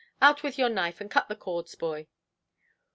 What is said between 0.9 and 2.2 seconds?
and cut the cords, boy".